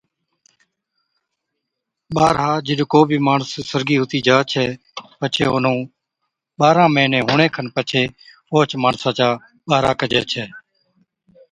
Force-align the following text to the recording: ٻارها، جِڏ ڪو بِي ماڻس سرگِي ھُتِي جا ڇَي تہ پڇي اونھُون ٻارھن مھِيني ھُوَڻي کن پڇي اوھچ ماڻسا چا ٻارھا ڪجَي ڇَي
ٻارها، 2.15 2.51
جِڏ 2.65 2.79
ڪو 2.91 2.99
بِي 3.09 3.17
ماڻس 3.27 3.51
سرگِي 3.69 3.95
ھُتِي 4.01 4.19
جا 4.27 4.37
ڇَي 4.51 4.65
تہ 4.95 5.03
پڇي 5.19 5.43
اونھُون 5.51 5.79
ٻارھن 6.57 6.87
مھِيني 6.95 7.19
ھُوَڻي 7.27 7.47
کن 7.55 7.67
پڇي 7.75 8.03
اوھچ 8.51 8.69
ماڻسا 8.83 9.09
چا 9.17 9.29
ٻارھا 9.67 9.91
ڪجَي 9.99 10.21
ڇَي 10.31 10.43